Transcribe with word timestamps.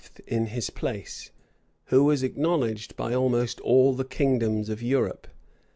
in 0.25 0.47
his 0.47 0.71
place, 0.71 1.29
who 1.85 2.03
was 2.03 2.23
acknowledged 2.23 2.95
by 2.95 3.13
almost 3.13 3.61
all 3.61 3.93
the 3.93 4.03
kingdoms 4.03 4.67
of 4.67 4.81
Europe. 4.81 5.27